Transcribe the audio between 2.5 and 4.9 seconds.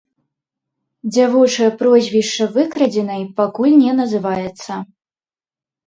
выкрадзенай пакуль не называецца.